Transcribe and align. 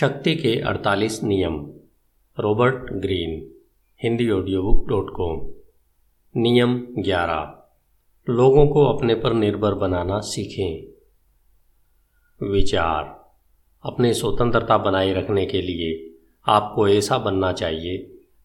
शक्ति 0.00 0.34
के 0.34 0.60
48 0.60 1.22
नियम। 1.22 1.54
Robert 2.38 2.92
Greene, 2.92 3.30
Hindi 4.02 4.30
audio 4.30 4.62
book 4.62 4.88
dot 4.88 5.10
com 5.10 5.38
नियम 6.34 6.86
11 6.98 8.30
लोगों 8.30 8.66
को 8.66 8.84
अपने 8.84 9.14
पर 9.14 9.32
निर्भर 9.32 9.74
बनाना 9.74 10.18
सीखें। 10.20 10.86
विचार। 12.50 13.04
अपनी 13.84 14.12
स्वतंत्रता 14.14 14.78
बनाए 14.78 15.12
रखने 15.12 15.46
के 15.46 15.62
लिए 15.62 16.18
आपको 16.46 16.88
ऐसा 16.88 17.18
बनना 17.18 17.52
चाहिए 17.52 17.96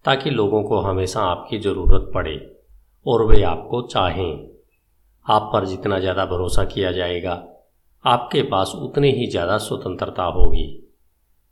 ताकि 0.06 0.30
लोगों 0.30 0.64
को 0.64 0.80
हमेशा 0.80 1.22
आपकी 1.22 1.60
ज़रूरत 1.60 2.12
पड़े 2.14 2.36
और 3.06 3.26
वे 3.26 3.42
आपको 3.44 3.82
चाहें। 3.82 4.48
आप 5.26 5.50
पर 5.54 5.66
जितना 5.66 6.00
ज़्यादा 6.00 6.26
भरोसा 6.26 6.64
किया 6.64 6.92
जाएगा, 6.92 7.34
आपके 8.06 8.42
पास 8.42 8.72
उतनी 8.76 9.12
ही 9.12 9.28
ज़्यादा 9.28 9.58
स्वतंत्रता 9.58 10.24
होगी। 10.24 10.81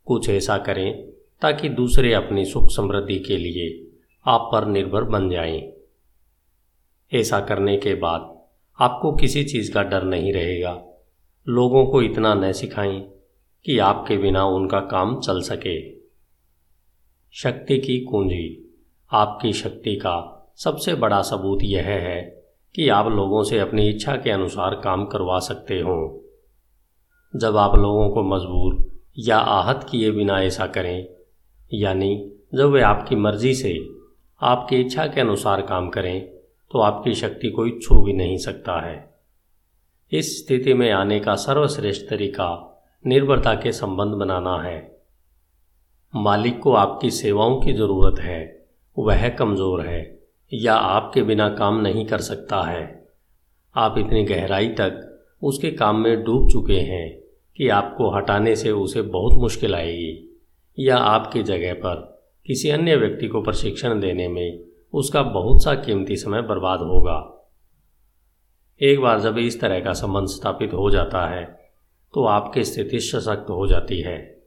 कुछ 0.09 0.29
ऐसा 0.29 0.57
करें 0.57 1.09
ताकि 1.41 1.69
दूसरे 1.69 2.13
अपनी 2.13 2.45
सुख 2.45 2.67
समृद्धि 2.67 3.19
के 3.19 3.37
लिए 3.37 3.87
आप 4.25 4.49
पर 4.51 4.65
निर्भर 4.65 5.03
बन 5.03 5.29
जाएँ। 5.29 5.73
ऐसा 7.13 7.39
करने 7.39 7.77
के 7.77 7.95
बाद 7.95 8.41
आपको 8.81 9.11
किसी 9.11 9.43
चीज़ 9.43 9.73
का 9.73 9.83
डर 9.83 10.03
नहीं 10.03 10.33
रहेगा। 10.33 10.83
लोगों 11.47 11.85
को 11.85 12.01
इतना 12.01 12.33
न 12.33 12.51
सिखाएँ 12.51 13.11
कि 13.65 13.77
आपके 13.77 14.17
बिना 14.17 14.45
उनका 14.45 14.79
काम 14.79 15.19
चल 15.19 15.41
सके। 15.41 15.95
शक्ति 17.31 17.79
की 17.79 17.99
कुंजी। 17.99 18.75
आपकी 19.11 19.53
शक्ति 19.53 19.95
का 19.95 20.49
सबसे 20.55 20.95
बड़ा 20.95 21.21
सबूत 21.21 21.59
यह 21.63 21.85
है 21.85 22.43
कि 22.75 22.89
आप 22.89 23.07
लोगों 23.07 23.43
से 23.43 23.59
अपनी 23.59 23.89
इच्छा 23.89 24.15
के 24.15 24.29
अनुसार 24.29 24.75
काम 24.75 25.05
करवा 25.05 25.39
सकते 25.39 25.79
हो। 25.79 26.25
जब 27.35 27.57
आप 27.57 27.75
लोगों 27.75 28.09
को 28.09 28.23
मजबूर 28.23 28.88
या 29.15 29.37
आहत 29.37 29.85
किए 29.91 30.11
बिना 30.11 30.41
ऐसा 30.41 30.65
करें। 30.67 31.07
यानी, 31.71 32.31
जब 32.55 32.71
वे 32.71 32.81
आपकी 32.81 33.15
मर्ज़ी 33.15 33.53
से, 33.55 33.73
आपकी 34.41 34.75
इच्छा 34.75 35.05
के 35.05 35.21
अनुसार 35.21 35.61
काम 35.61 35.89
करें 35.89 36.27
तो 36.71 36.79
आपकी 36.79 37.13
शक्ति 37.13 37.49
कोई 37.49 37.79
छू 37.83 38.01
भी 38.01 38.13
नहीं 38.13 38.37
सकता 38.37 38.79
है। 38.81 38.97
इस 40.11 40.37
स्थिति 40.37 40.73
में 40.73 40.91
आने 40.91 41.19
का 41.19 41.35
सर्वश्रेष्ठ 41.35 42.09
तरीका 42.09 42.47
निर्भरता 43.05 43.53
के 43.53 43.71
संबंध 43.71 44.13
बनाना 44.13 44.55
है। 44.61 44.77
मालिक 46.13 46.59
को 46.59 46.73
आपकी 46.73 47.11
सेवाओं 47.11 47.59
की 47.61 47.73
ज़रूरत 47.73 48.19
है, 48.19 48.67
वह 48.97 49.27
कमज़ोर 49.29 49.85
है, 49.85 50.19
या 50.51 50.75
आपके 50.75 51.23
बिना 51.23 51.49
काम 51.49 51.79
नहीं 51.81 52.05
कर 52.05 52.21
सकता 52.21 52.61
है। 52.63 52.83
आप 53.75 53.97
इतनी 53.97 54.23
गहराई 54.23 54.67
तक 54.69 55.05
उसके 55.43 55.71
काम 55.71 55.99
में 55.99 56.23
डूब 56.23 56.49
चुके 56.49 56.79
हैं। 56.81 57.19
कि 57.59 57.67
आपको 57.67 58.17
हटाने 58.17 58.55
से 58.55 58.71
उसे 58.71 59.01
बहुत 59.01 59.33
मुश्किल 59.33 59.75
आएगी, 59.75 60.39
या 60.77 60.97
आपकी 60.97 61.43
जगह 61.43 61.73
पर 61.73 61.95
किसी 62.45 62.69
अन्य 62.69 62.95
व्यक्ति 62.95 63.27
को 63.27 63.41
प्रशिक्षण 63.41 63.99
देने 63.99 64.27
में 64.27 64.63
उसका 64.93 65.21
बहुत 65.23 65.63
सा 65.63 65.73
कीमती 65.75 66.15
समय 66.15 66.41
बर्बाद 66.41 66.79
होगा। 66.79 67.45
एक 68.81 68.99
बार 69.01 69.19
जब 69.19 69.37
इस 69.37 69.61
तरह 69.61 69.79
का 69.79 69.93
संबंध 69.93 70.27
स्थापित 70.27 70.73
हो 70.73 70.89
जाता 70.89 71.25
है 71.29 71.43
तो 72.13 72.23
आपकी 72.25 72.63
स्थिति 72.63 72.99
सशक्त 72.99 73.49
हो 73.49 73.67
जाती 73.67 73.99
है, 74.01 74.41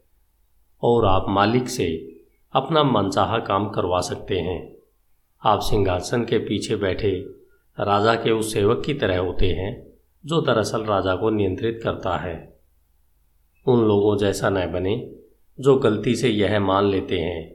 और 0.82 1.06
आप 1.06 1.26
मालिक 1.28 1.68
से 1.68 1.88
अपना 2.54 2.82
मनचाहा 2.84 3.38
काम 3.38 3.68
करवा 3.68 4.00
सकते 4.00 4.38
हैं। 4.38 4.76
आप 5.42 5.60
सिंहासन 5.60 6.24
के 6.24 6.38
पीछे 6.38 6.76
बैठे 6.76 7.10
राजा 7.78 8.14
के 8.14 8.30
उस 8.30 8.52
सेवक 8.52 8.82
की 8.86 8.94
तरह 8.94 9.18
होते 9.18 9.46
हैं, 9.46 9.86
जो 10.24 10.40
दरअसल 10.40 10.84
राजा 10.84 11.14
को 11.16 11.30
नियंत्रित 11.30 11.80
करता 11.84 12.16
है। 12.16 12.51
उन 13.66 13.84
लोगों 13.88 14.16
जैसा 14.18 14.50
न 14.50 14.66
बने, 14.72 14.96
जो 15.58 15.76
गलती 15.76 16.14
से 16.14 16.28
यह 16.28 16.58
मान 16.60 16.86
लेते 16.86 17.18
हैं 17.18 17.52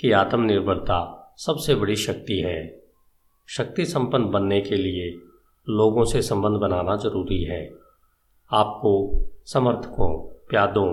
कि 0.00 0.10
आत्मनिर्भरता 0.12 1.00
सबसे 1.38 1.74
बड़ी 1.74 1.96
शक्ति 1.96 2.38
है। 2.40 2.82
शक्ति 3.48 3.84
संपन्न 3.84 4.30
बनने 4.30 4.60
के 4.60 4.76
लिए 4.76 5.10
लोगों 5.66 6.04
से 6.04 6.22
संबंध 6.22 6.60
बनाना 6.60 6.96
ज़रूरी 6.96 7.42
है। 7.44 7.62
आपको 8.50 8.92
समर्थकों, 9.44 10.08
प्यादों 10.48 10.88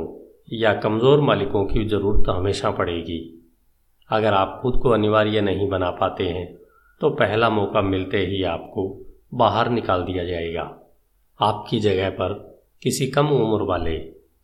या 0.53 0.73
कमज़ोर 0.73 1.21
मालिकों 1.21 1.65
की 1.65 1.85
ज़रूरत 1.85 2.29
हमेशा 2.29 2.71
पड़ेगी। 2.71 3.19
अगर 4.09 4.33
आप 4.33 4.59
खुद 4.61 4.75
को 4.75 4.89
अनिवार्य 4.89 5.41
नहीं 5.41 5.67
बना 5.69 5.89
पाते 5.91 6.23
हैं 6.23 6.47
तो 7.01 7.09
पहला 7.09 7.49
मौका 7.49 7.81
मिलते 7.81 8.17
ही 8.17 8.41
आपको 8.45 8.83
बाहर 9.33 9.69
निकाल 9.69 10.03
दिया 10.03 10.23
जाएगा। 10.23 10.63
आपकी 11.39 11.79
जगह 11.79 12.09
पर 12.11 12.33
किसी 12.83 13.07
कम 13.07 13.27
उम्र 13.27 13.63
वाले 13.63 13.97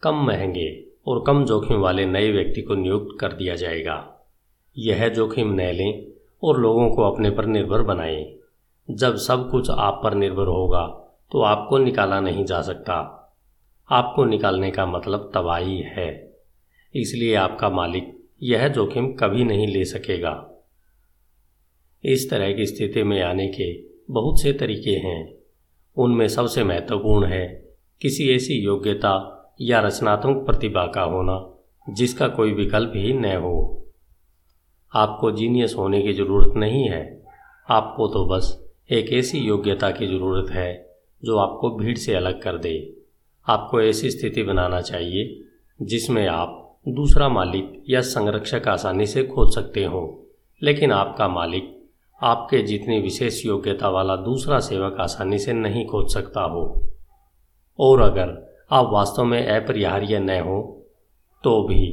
कम 0.04 0.16
महँगे 0.16 0.88
और 1.08 1.24
कम 1.28 1.46
जोखिम 1.46 1.78
वाले 1.78 2.06
नए 2.06 2.32
व्यक्ति 2.32 2.62
को 2.62 2.76
नियुक्त 2.76 3.18
कर 3.20 3.34
दिया 3.34 3.56
जाएगा। 3.56 4.26
यह 4.78 5.10
जोखिम 5.10 5.54
न 5.54 5.62
लें 5.62 6.08
और 6.44 6.60
लोगों 6.60 6.90
को 6.90 7.02
अपने 7.02 7.30
पर 7.30 7.46
निर्भर 7.46 7.82
बनाएँ। 7.82 8.36
जब 8.92 9.16
सब 9.16 9.50
कुछ 9.52 9.70
आप 9.70 10.02
पर 10.04 10.14
निर्भर 10.14 10.48
होगा 10.48 10.88
तो 11.32 11.42
आपको 11.42 11.78
निकाला 11.78 12.20
नहीं 12.20 12.46
जा 12.46 12.62
सकता। 12.62 12.96
आपको 13.90 14.26
निकालने 14.26 14.72
का 14.72 14.86
मतलब 14.86 15.32
तबाही 15.34 15.80
है। 15.80 16.38
इसलिए 16.96 17.36
आपका 17.36 17.70
मालिक 17.70 18.24
यह 18.44 18.68
जोखिम 18.68 19.14
कभी 19.14 19.44
नहीं 19.44 19.68
ले 19.68 19.86
सकेगा। 19.86 20.50
इस 22.04 22.30
तरह 22.30 22.54
की 22.54 22.66
स्थिति 22.66 23.04
में 23.04 23.22
आने 23.22 23.48
के 23.48 23.82
बहुत 24.14 24.42
से 24.42 24.54
तरीके 24.54 24.92
हैं। 24.92 25.34
उनमें 25.98 26.28
सबसे 26.28 26.64
महत्वपूर्ण 26.64 27.26
है, 27.26 27.76
किसी 28.02 28.30
ऐसी 28.30 28.54
योग्यता 28.54 29.34
या 29.62 29.80
रचनात्मक 29.80 30.46
प्रतिभा 30.46 30.88
का 30.88 31.02
होना, 31.02 31.60
जिसका 31.94 32.28
कोई 32.28 32.54
विकल्प 32.54 32.94
ही 32.96 33.14
न 33.14 33.26
हो। 33.26 33.86
आपको 34.96 35.32
जीनियस 35.32 35.76
होने 35.78 36.02
की 36.02 36.14
ज़रूरत 36.14 36.54
नहीं 36.56 36.90
है। 36.90 37.24
आपको 37.70 38.08
तो 38.08 38.26
बस 38.26 38.72
एक 38.92 39.14
ऐसी 39.14 39.38
योग्यता 39.38 39.92
की 39.92 40.08
ज़रूरत 40.08 40.50
है, 40.50 40.98
जो 41.24 41.38
आपको 41.38 41.76
भीड़ 41.76 41.98
से 41.98 42.14
अलग 42.14 42.42
कर 42.42 42.58
दे। 42.58 42.98
आपको 43.48 43.82
ऐसी 43.82 44.12
स्थिति 44.12 44.44
बनाना 44.44 44.82
चाहिए, 44.82 45.42
जिसमें 45.82 46.28
आप 46.28 46.80
दूसरा 46.88 47.30
मालिक 47.30 47.84
या 47.90 48.02
संरक्षक 48.02 48.68
आसानी 48.68 49.06
से 49.06 49.24
खोज 49.24 49.56
सकते 49.56 49.86
हो। 49.86 50.28
लेकिन 50.64 50.92
आपका 50.92 51.28
मालिक 51.28 51.90
आपके 52.24 52.62
जितनी 52.62 53.00
विशेष 53.00 53.46
योग्यता 53.46 53.90
वाला 53.90 54.16
दूसरा 54.16 54.60
सेवक 54.60 54.98
आसानी 55.00 55.40
से 55.40 55.54
नहीं 55.54 55.86
खोज 55.86 56.14
सकता 56.14 56.42
हो। 56.42 56.88
और 57.80 58.02
अगर 58.02 58.47
आप 58.72 58.90
वास्तव 58.92 59.24
में 59.24 59.48
अपरिहार्य 59.48 60.20
न 60.20 60.30
हो 60.30 60.86
तो 61.44 61.62
भी 61.64 61.84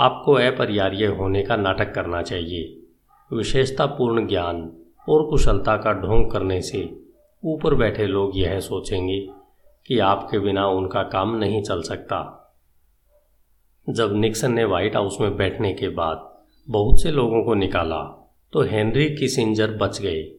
आपको 0.00 0.32
अपरिहार्य 0.32 1.06
होने 1.06 1.42
का 1.42 1.56
नाटक 1.56 1.94
करना 1.94 2.22
चाहिए। 2.22 2.80
विशेषतापूर्ण 3.30 4.26
ज्ञान 4.26 4.72
और 5.08 5.26
कुशलता 5.30 5.76
का 5.76 5.92
ढोंग 5.92 6.30
करने 6.30 6.60
से 6.62 6.98
ऊपर 7.44 7.74
बैठे 7.74 8.06
लोग 8.06 8.38
यह 8.38 8.60
सोचेंगे 8.60 9.28
कि 9.86 9.98
आपके 9.98 10.38
बिना 10.38 10.66
उनका 10.68 11.02
काम 11.02 11.36
नहीं 11.36 11.62
चल 11.62 11.82
सकता। 11.82 12.20
जब 13.90 14.16
निक्सन 14.16 14.52
ने 14.52 14.64
व्हाइट 14.64 14.96
हाउस 14.96 15.20
में 15.20 15.36
बैठने 15.36 15.72
के 15.72 15.88
बाद 15.88 16.30
बहुत 16.68 17.02
से 17.02 17.10
लोगों 17.10 17.44
को 17.44 17.54
निकाला 17.54 18.02
तो 18.52 18.62
हेनरी 18.62 19.10
किसिंजर 19.10 19.70
बच 19.70 20.00
गए। 20.00 20.30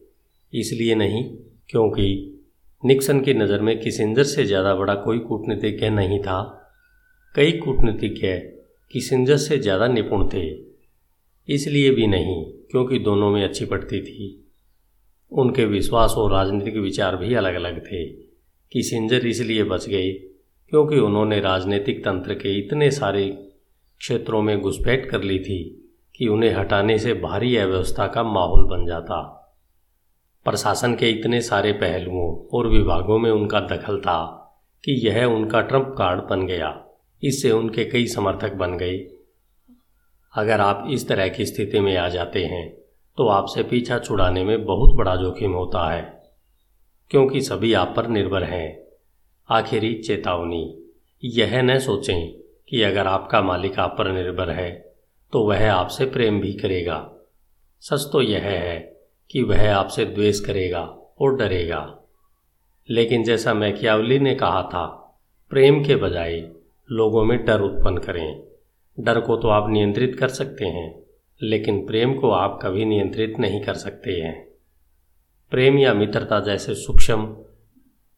इसलिए 0.52 0.94
नहीं, 0.94 1.24
क्योंकि 1.68 2.35
निक्सन 2.82 3.20
की 3.20 3.34
नज़र 3.34 3.60
में 3.60 3.78
किसिंजर 3.80 4.24
से 4.24 4.44
ज़्यादा 4.44 4.74
बड़ा 4.74 4.94
कोई 4.94 5.18
कूटनीतिज्ञ 5.18 5.88
नहीं 5.90 6.18
था। 6.20 6.38
कई 7.34 7.52
कूटनीतिज्ञ 7.52 8.28
किसिंजर 8.90 9.36
से 9.36 9.58
ज़्यादा 9.58 9.86
निपुण 9.88 10.28
थे। 10.28 10.44
इसलिए 11.48 11.90
भी 11.90 12.06
नहीं, 12.06 12.44
क्योंकि 12.70 12.98
दोनों 12.98 13.30
में 13.30 13.42
अच्छी 13.44 13.64
पड़ती 13.64 14.00
थी। 14.00 14.28
उनके 15.32 15.64
विश्वास 15.64 16.14
और 16.18 16.32
राजनीतिक 16.32 16.76
विचार 16.76 17.16
भी 17.16 17.34
अलग 17.34 17.54
अलग 17.54 17.78
थे 17.86 18.04
किसिंजर 18.72 19.26
इसलिए 19.26 19.64
बच 19.64 19.88
गए, 19.88 20.12
क्योंकि 20.72 20.98
उन्होंने 20.98 21.40
राजनीतिक 21.40 22.04
तंत्र 22.04 22.34
के 22.34 22.58
इतने 22.58 22.90
सारे 22.90 23.28
क्षेत्रों 24.00 24.42
में 24.42 24.60
घुसपैठ 24.60 25.08
कर 25.10 25.22
ली 25.22 25.38
थी 25.38 25.58
कि 26.14 26.28
उन्हें 26.28 26.54
हटाने 26.54 26.98
से 26.98 27.14
भारी 27.14 27.56
अव्यवस्था 27.56 28.06
का 28.06 28.22
माहौल 28.22 28.64
बन 28.66 28.86
जाता। 28.86 29.35
प्रशासन 30.46 30.94
के 30.94 31.10
इतने 31.10 31.40
सारे 31.40 31.72
पहलुओं 31.74 32.26
और 32.52 32.66
विभागों 32.68 33.18
में 33.18 33.30
उनका 33.30 33.60
दखल 33.60 33.98
था 34.00 34.18
कि 34.84 34.92
यह 35.06 35.24
उनका 35.26 35.60
ट्रंप 35.60 35.94
कार्ड 35.98 36.20
बन 36.20 36.46
गया। 36.46 36.68
इससे 37.22 37.50
उनके 37.50 37.84
कई 37.84 38.06
समर्थक 38.06 38.52
बन 38.54 38.76
गए। 38.78 38.96
अगर 40.34 40.60
आप 40.60 40.86
इस 40.90 41.08
तरह 41.08 41.28
की 41.28 41.46
स्थिति 41.46 41.80
में 41.80 41.96
आ 41.96 42.08
जाते 42.08 42.44
हैं 42.44 42.68
तो 43.18 43.26
आपसे 43.28 43.62
पीछा 43.62 43.98
छुड़ाने 43.98 44.44
में 44.44 44.64
बहुत 44.64 44.94
बड़ा 44.96 45.16
जोखिम 45.16 45.52
होता 45.52 45.90
है, 45.92 46.02
क्योंकि 47.10 47.40
सभी 47.40 47.72
आप 47.74 47.92
पर 47.96 48.08
निर्भर 48.08 48.44
हैं। 48.44 48.78
आखिरी 49.48 49.94
चेतावनी, 49.96 50.64
यह 51.22 51.60
न 51.62 51.78
सोचें 51.78 52.32
कि 52.68 52.82
अगर 52.82 53.06
आपका 53.06 53.40
मालिक 53.42 53.78
आप 53.78 53.94
पर 53.98 54.12
निर्भर 54.12 54.50
है 54.50 54.70
तो 55.32 55.42
वह 55.44 55.70
आपसे 55.72 56.06
प्रेम 56.06 56.40
भी 56.40 56.52
करेगा। 56.54 56.98
सच 57.82 58.08
तो 58.12 58.22
यह 58.22 58.42
है 58.42 58.95
कि 59.30 59.42
वह 59.42 59.74
आपसे 59.74 60.04
द्वेष 60.04 60.40
करेगा 60.40 60.82
और 61.20 61.36
डरेगा। 61.36 61.98
लेकिन 62.90 63.24
जैसा 63.24 63.54
मैकियावली 63.54 64.18
ने 64.18 64.34
कहा 64.34 64.62
था, 64.62 64.86
प्रेम 65.50 65.84
के 65.84 65.96
बजाय 65.96 66.50
लोगों 66.90 67.24
में 67.24 67.44
डर 67.44 67.60
उत्पन्न 67.60 67.98
करें। 67.98 68.42
डर 69.00 69.20
को 69.20 69.36
तो 69.36 69.48
आप 69.48 69.70
नियंत्रित 69.70 70.16
कर 70.20 70.28
सकते 70.28 70.64
हैं, 70.64 71.02
लेकिन 71.42 71.86
प्रेम 71.86 72.14
को 72.14 72.30
आप 72.30 72.58
कभी 72.62 72.84
नियंत्रित 72.84 73.34
नहीं 73.38 73.60
कर 73.60 73.74
सकते 73.74 74.10
हैं। 74.10 74.48
प्रेम 75.50 75.78
या 75.78 75.94
मित्रता 75.94 76.40
जैसे 76.40 76.74
सूक्ष्म 76.74 77.36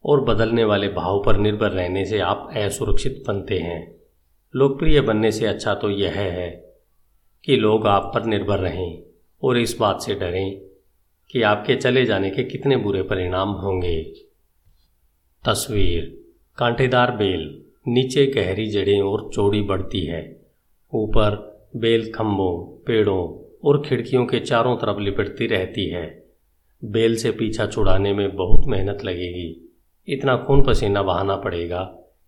और 0.05 0.25
बदलने 0.25 0.65
वाले 0.65 0.89
भाव 0.89 1.23
पर 1.27 1.37
निर्भर 1.37 1.71
रहने 1.71 2.05
से 2.05 2.19
आप 2.19 2.51
असुरक्षित 2.57 3.25
बनते 3.29 3.59
हैं। 3.59 3.95
लोकप्रिय 4.57 5.01
बनने 5.01 5.33
से 5.33 5.47
अच्छा 5.47 5.75
तो 5.75 5.91
यह 5.91 6.13
है 6.13 6.75
कि 7.45 7.57
लोग 7.57 7.87
आप 7.87 8.11
पर 8.15 8.25
निर्भर 8.25 8.59
रहें 8.59 9.03
और 9.43 9.59
इस 9.59 9.77
बात 9.81 10.01
से 10.01 10.15
डरें 10.15 10.61
कि 11.31 11.43
आपके 11.43 11.77
चले 11.77 12.05
जाने 12.07 12.31
के 12.31 12.45
कितने 12.45 12.77
बुरे 12.77 13.03
परिणाम 13.03 13.49
होंगे। 13.49 14.03
तस्वीर, 15.45 16.25
कांटेदार 16.59 17.11
बेल, 17.11 17.63
नीचे 17.89 18.27
गहरी 18.27 18.67
जड़ें 18.67 19.01
और 19.01 19.31
चौड़ी 19.35 19.63
बढ़ती 19.63 20.05
है। 20.07 20.41
ऊपर 20.95 21.37
बेल 21.77 22.13
खम्भों 22.13 22.85
पेड़ों 22.87 23.49
और 23.65 23.83
खिड़कियों 23.83 24.27
के 24.27 24.41
चारों 24.41 24.77
तरफ़ 24.77 25.01
लिपटती 25.01 25.47
रहती 25.47 25.89
है। 25.91 26.25
बेल 26.85 27.17
से 27.17 27.31
पीछा 27.31 27.67
छुड़ाने 27.67 28.13
में 28.13 28.37
बहुत 28.37 28.67
मेहनत 28.67 29.05
लगेगी। 29.05 29.71
इतना 30.09 30.37
खून 30.37 30.63
पसीना 30.63 31.03
बहाना 31.03 31.37
पड़ेगा 31.37 31.83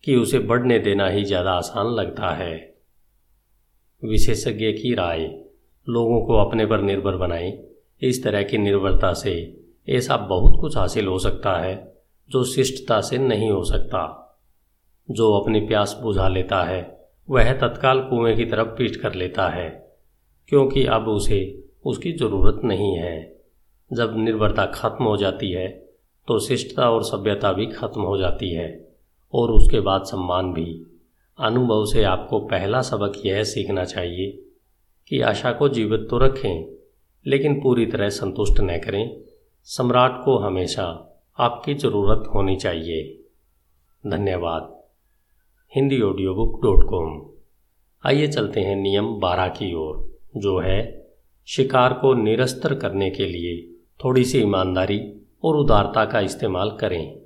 कि 0.04 0.16
उसे 0.16 0.38
बढ़ने 0.38 0.78
देना 0.78 1.08
ही 1.08 1.24
ज़्यादा 1.24 1.52
आसान 1.52 1.86
लगता 1.86 2.34
है। 2.34 2.74
विशेषज्ञ 4.04 4.72
की 4.72 4.94
राय, 4.94 5.24
लोगों 5.88 6.20
को 6.26 6.36
अपने 6.36 6.66
पर 6.66 6.80
निर्भर 6.80 7.16
बनाएँ। 7.16 7.69
इस 8.02 8.22
तरह 8.24 8.42
की 8.42 8.58
निर्भरता 8.58 9.12
से 9.12 9.32
ऐसा 9.88 10.16
बहुत 10.16 10.60
कुछ 10.60 10.76
हासिल 10.76 11.06
हो 11.06 11.18
सकता 11.18 11.58
है 11.58 11.74
जो 12.30 12.44
शिष्टता 12.44 13.00
से 13.00 13.18
नहीं 13.18 13.50
हो 13.50 13.64
सकता। 13.64 14.16
जो 15.10 15.32
अपनी 15.32 15.60
प्यास 15.60 15.98
बुझा 16.02 16.28
लेता 16.28 16.62
है, 16.64 17.08
वह 17.30 17.52
तत्काल 17.52 18.00
कुएँ 18.00 18.36
की 18.36 18.44
तरफ़ 18.44 18.68
पीट 18.68 18.96
कर 18.96 19.14
लेता 19.14 19.48
है, 19.48 19.68
क्योंकि 20.48 20.84
अब 20.86 21.08
उसे 21.08 21.68
उसकी 21.84 22.12
ज़रूरत 22.12 22.60
नहीं 22.64 22.96
है। 22.96 23.40
जब 23.92 24.16
निर्भरता 24.18 24.66
खत्म 24.66 25.04
हो 25.04 25.16
जाती 25.16 25.50
है 25.50 25.68
तो 26.28 26.38
शिष्टता 26.38 26.90
और 26.90 27.02
सभ्यता 27.04 27.52
भी 27.52 27.66
खत्म 27.66 28.00
हो 28.00 28.16
जाती 28.18 28.50
है, 28.50 28.88
और 29.34 29.50
उसके 29.50 29.80
बाद 29.80 30.02
सम्मान 30.02 30.52
भी। 30.52 30.86
अनुभव 31.38 31.84
से 31.84 32.02
आपको 32.04 32.38
पहला 32.40 32.80
सबक 32.82 33.12
यह 33.26 33.42
सीखना 33.44 33.84
चाहिए 33.84 34.30
कि 35.08 35.20
आशा 35.20 35.52
को 35.52 35.68
जीवित 35.68 36.06
तो 36.10 36.18
रखें 36.18 36.79
लेकिन 37.26 37.60
पूरी 37.60 37.86
तरह 37.86 38.08
संतुष्ट 38.08 38.60
न 38.60 38.78
करें। 38.78 39.20
सम्राट 39.64 40.24
को 40.24 40.38
हमेशा 40.38 41.06
आपकी 41.38 41.74
ज़रूरत 41.74 42.24
होनी 42.34 42.56
चाहिए। 42.56 43.24
धन्यवाद। 44.06 44.82
Hindi 45.76 46.00
audio 46.00 46.34
book 46.34 46.62
dot 46.62 46.88
com 46.88 47.30
आइए 48.06 48.28
चलते 48.28 48.60
हैं 48.60 48.76
नियम 48.76 49.20
बारह 49.20 49.48
की 49.48 49.74
ओर, 49.74 50.18
जो 50.36 50.58
है 50.58 51.06
शिकार 51.46 51.92
को 51.92 52.14
निरस्तर 52.14 52.74
करने 52.74 53.10
के 53.10 53.26
लिए 53.26 53.76
थोड़ी 54.04 54.24
सी 54.24 54.38
ईमानदारी 54.38 55.12
और 55.44 55.56
उदारता 55.56 56.04
का 56.04 56.20
इस्तेमाल 56.20 56.70
करें। 56.70 57.20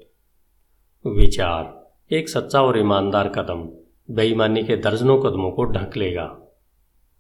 विचार। 1.07 1.85
एक 2.13 2.29
सच्चा 2.29 2.63
और 2.63 2.79
ईमानदार 2.79 3.29
कदम 3.29 3.69
बेईमानी 4.15 4.65
के 4.65 4.77
दर्जनों 4.77 5.21
कदमों 5.23 5.51
को 5.51 5.65
ढक 5.65 5.97
लेगा। 5.97 6.57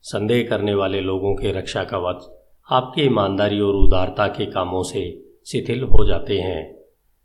संदेह 0.02 0.46
करने 0.48 0.74
वाले 0.74 1.00
लोगों 1.00 1.34
के 1.34 1.52
रक्षा 1.52 1.84
कवच 1.84 2.43
आपकी 2.68 3.02
ईमानदारी 3.02 3.60
और 3.60 3.74
उदारता 3.76 4.26
के 4.26 4.44
कामों 4.46 4.82
से 4.82 5.02
शिथिल 5.46 5.82
हो 5.82 6.04
जाते 6.06 6.38
हैं। 6.38 6.62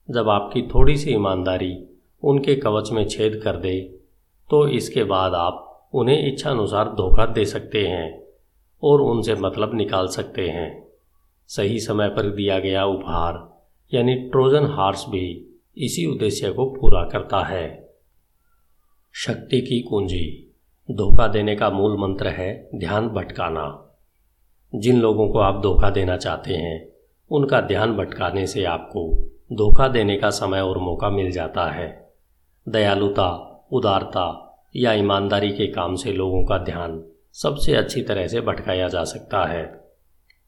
जब 0.09 0.29
आपकी 0.29 0.61
थोड़ी 0.61 0.95
सी 0.97 1.11
ईमानदारी 1.11 1.71
उनके 2.23 2.55
कवच 2.55 2.91
में 2.91 3.07
छेद 3.07 3.39
कर 3.43 3.57
दे 3.57 3.79
तो 4.49 4.67
इसके 4.67 5.03
बाद 5.03 5.33
आप 5.33 5.89
उन्हें 5.93 6.27
इच्छानुसार 6.27 6.89
धोखा 6.89 7.25
दे 7.25 7.45
सकते 7.45 7.87
हैं 7.87 8.21
और 8.83 9.01
उनसे 9.01 9.35
मतलब 9.35 9.75
निकाल 9.75 10.07
सकते 10.07 10.49
हैं। 10.49 10.69
सही 11.49 11.79
समय 11.79 12.09
पर 12.09 12.29
दिया 12.29 12.59
गया 12.59 12.85
उपहार, 12.85 13.43
यानी 13.91 14.15
ट्रोजन 14.29 14.65
हार्स 14.65 15.05
भी 15.09 15.25
इसी 15.77 16.05
उद्देश्य 16.05 16.51
को 16.51 16.65
पूरा 16.71 17.03
करता 17.03 17.43
है। 17.43 17.67
शक्ति 19.15 19.61
की 19.61 19.81
कुंजी, 19.81 20.51
धोखा 20.89 21.27
देने 21.27 21.55
का 21.55 21.69
मूल 21.69 21.97
मंत्र 21.97 22.27
है 22.27 22.69
ध्यान 22.75 23.07
भटकाना। 23.09 23.88
जिन 24.73 24.99
लोगों 24.99 25.29
को 25.29 25.39
आप 25.39 25.61
धोखा 25.61 25.89
देना 25.89 26.17
चाहते 26.17 26.53
हैं, 26.53 26.87
उनका 27.31 27.61
ध्यान 27.61 27.93
भटकाने 27.93 28.47
से 28.47 28.63
आपको 28.63 29.29
धोखा 29.53 29.87
देने 29.87 30.17
का 30.17 30.29
समय 30.29 30.61
और 30.61 30.77
मौका 30.77 31.09
मिल 31.09 31.31
जाता 31.31 31.65
है। 31.65 31.87
दयालुता, 32.69 33.29
उदारता 33.71 34.45
या 34.75 34.93
ईमानदारी 34.93 35.49
के 35.49 35.67
काम 35.67 35.95
से 35.95 36.11
लोगों 36.11 36.43
का 36.45 36.57
ध्यान 36.57 37.03
सबसे 37.33 37.75
अच्छी 37.75 38.01
तरह 38.01 38.27
से 38.27 38.41
भटकाया 38.41 38.87
जा 38.87 39.03
सकता 39.03 39.45
है, 39.45 39.63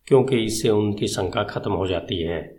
क्योंकि 0.08 0.38
इससे 0.38 0.70
उनकी 0.70 1.08
शंका 1.08 1.44
खत्म 1.44 1.72
हो 1.72 1.88
जाती 1.88 2.22
है। 2.22 2.56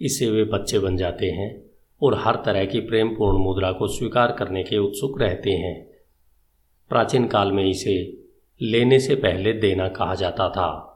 इससे 0.00 0.30
वे 0.30 0.44
बच्चे 0.44 0.78
बन 0.78 0.96
जाते 0.96 1.26
हैं 1.26 1.64
और 2.02 2.18
हर 2.18 2.36
तरह 2.36 2.64
की 2.64 2.80
प्रेमपूर्ण 2.80 3.38
मुद्रा 3.38 3.72
को 3.72 3.88
स्वीकार 3.88 4.32
करने 4.32 4.62
के 4.62 4.78
उत्सुक 4.78 5.20
रहते 5.20 5.50
हैं। 5.50 5.86
प्राचीन 6.88 7.26
काल 7.26 7.52
में 7.52 7.64
इसे 7.64 7.96
लेने 8.60 9.00
से 9.00 9.14
पहले 9.14 9.52
देना 9.52 9.88
कहा 9.88 10.14
जाता 10.14 10.48
था। 10.48 10.93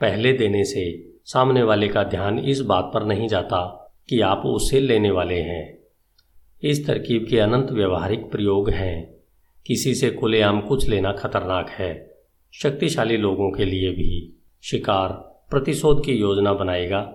पहले 0.00 0.32
देने 0.32 0.64
से 0.64 1.12
सामने 1.24 1.62
वाले 1.62 1.88
का 1.88 2.04
ध्यान 2.04 2.38
इस 2.38 2.60
बात 2.60 2.90
पर 2.94 3.04
नहीं 3.04 3.28
जाता 3.28 3.90
कि 4.08 4.20
आप 4.20 4.42
उसे 4.46 4.80
लेने 4.80 5.10
वाले 5.10 5.40
हैं। 5.40 5.78
इस 6.62 6.86
तरकीब 6.86 7.26
के 7.30 7.38
अनंत 7.38 7.70
व्यवहारिक 7.70 8.30
प्रयोग 8.30 8.70
हैं। 8.70 9.14
किसी 9.66 9.94
से 9.94 10.10
खुलेआम 10.10 10.60
कुछ 10.60 10.88
लेना 10.88 11.12
खतरनाक 11.12 11.70
है। 11.70 12.14
शक्तिशाली 12.52 13.16
लोगों 13.16 13.50
के 13.50 13.64
लिए 13.64 13.90
भी 13.90 14.40
शिकार 14.62 15.08
प्रतिशोध 15.50 16.04
की 16.04 16.12
योजना 16.12 16.52
बनाएगा। 16.52 17.14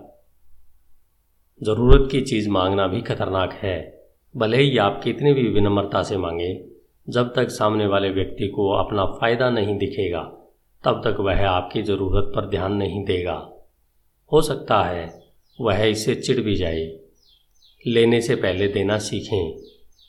ज़रूरत 1.62 2.08
की 2.10 2.20
चीज़ 2.20 2.50
मांगना 2.50 2.86
भी 2.86 3.00
खतरनाक 3.00 3.52
है। 3.52 4.04
भले 4.36 4.56
ही 4.56 4.78
आप 4.78 5.00
कितनी 5.04 5.32
भी 5.32 5.48
विनम्रता 5.48 6.02
से 6.02 6.16
मांगे, 6.16 6.64
जब 7.08 7.34
तक 7.34 7.48
सामने 7.48 7.86
वाले 7.86 8.10
व्यक्ति 8.10 8.48
को 8.48 8.70
अपना 8.70 9.06
फ़ायदा 9.06 9.50
नहीं 9.50 9.78
दिखेगा। 9.78 10.43
तब 10.84 11.00
तक 11.04 11.20
वह 11.20 11.48
आपकी 11.48 11.82
ज़रूरत 11.82 12.32
पर 12.34 12.46
ध्यान 12.46 12.72
नहीं 12.72 13.04
देगा। 13.04 13.50
हो 14.32 14.42
सकता 14.42 14.84
है 14.84 15.22
वह 15.60 15.82
इससे 15.84 16.14
चिढ़ 16.14 16.40
भी 16.40 16.56
जाए। 16.56 16.98
लेने 17.86 18.20
से 18.20 18.34
पहले 18.34 18.68
देना 18.68 18.98
सीखें। 18.98 19.58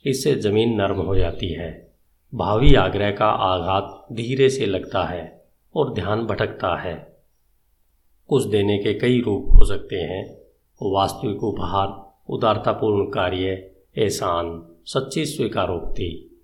इससे 0.05 0.35
ज़मीन 0.35 0.75
नर्म 0.75 1.01
हो 1.01 1.15
जाती 1.15 1.53
है। 1.53 1.93
भावी 2.35 2.75
आग्रह 2.75 3.11
का 3.11 3.25
आघात 3.25 4.05
धीरे 4.11 4.49
से 4.49 4.65
लगता 4.65 5.03
है 5.03 5.45
और 5.75 5.93
ध्यान 5.93 6.25
भटकता 6.25 6.81
है। 6.81 7.17
कुछ 8.27 8.43
देने 8.43 8.77
के 8.77 8.93
कई 8.93 9.21
रूप 9.21 9.45
हो 9.49 9.65
सकते 9.65 9.95
हैं। 9.95 10.37
वास्तविक 10.81 11.43
उपहार, 11.43 12.17
उदारतापूर्ण 12.29 13.09
कार्य, 13.09 13.71
एहसान, 13.97 14.75
सच्ची 14.85 15.25
स्वीकारोक्ति। 15.25 16.39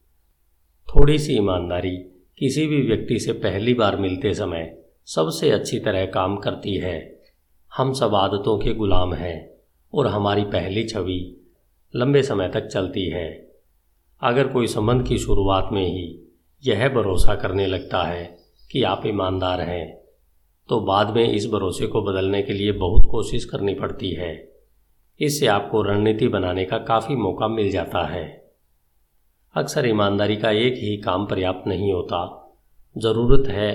थोड़ी 0.87 1.19
सी 1.19 1.33
ईमानदारी 1.33 2.10
किसी 2.41 2.67
भी 2.67 2.81
व्यक्ति 2.81 3.19
से 3.19 3.33
पहली 3.33 3.73
बार 3.73 3.97
मिलते 3.97 4.33
समय 4.33 4.77
सबसे 5.07 5.49
अच्छी 5.51 5.79
तरह 5.79 6.05
काम 6.05 6.37
करती 6.37 6.75
है। 6.77 7.21
हम 7.71 7.93
सब 7.93 8.15
आदतों 8.15 8.57
के 8.59 8.73
गुलाम 8.73 9.13
हैं 9.13 9.59
और 9.93 10.07
हमारी 10.07 10.43
पहली 10.43 10.83
छवि 10.83 11.45
लंबे 11.93 12.23
समय 12.23 12.49
तक 12.49 12.67
चलती 12.67 13.09
है। 13.09 13.27
अगर 14.21 14.47
कोई 14.47 14.67
संबंध 14.67 15.07
की 15.07 15.17
शुरुआत 15.17 15.69
में 15.73 15.85
ही 15.85 16.33
यह 16.63 16.89
भरोसा 16.89 17.35
करने 17.35 17.67
लगता 17.67 18.03
है 18.03 18.37
कि 18.71 18.83
आप 18.83 19.05
ईमानदार 19.05 19.61
हैं 19.61 20.01
तो 20.69 20.79
बाद 20.79 21.15
में 21.15 21.33
इस 21.33 21.47
भरोसे 21.47 21.87
को 21.87 22.01
बदलने 22.01 22.41
के 22.41 22.53
लिए 22.53 22.71
बहुत 22.71 23.05
कोशिश 23.11 23.45
करनी 23.45 23.73
पड़ती 23.73 24.11
है। 24.11 24.57
इससे 25.19 25.47
आपको 25.47 25.81
रणनीति 25.81 26.27
बनाने 26.27 26.65
का 26.65 26.77
काफ़ी 26.77 27.15
मौका 27.15 27.47
मिल 27.47 27.71
जाता 27.71 28.05
है। 28.05 28.40
अक्सर 29.55 29.87
ईमानदारी 29.87 30.35
का 30.35 30.51
एक 30.51 30.73
ही 30.73 30.97
काम 30.97 31.25
पर्याप्त 31.25 31.67
नहीं 31.67 31.93
होता। 31.93 32.19
ज़रूरत 32.97 33.47
है 33.47 33.71